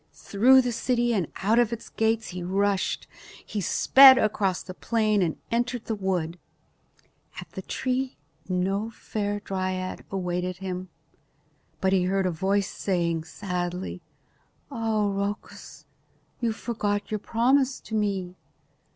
[0.13, 3.05] Through the city and out of its gates he rushed.
[3.45, 6.39] He sped across the plain and entered the wood.
[7.39, 8.17] At the tree
[8.49, 10.89] no fair dryad awaited him.
[11.81, 14.01] But he heard a voice saying sadly,
[14.71, 15.85] "Ah, Rhoecus,
[16.39, 18.33] you forgot your promise to me.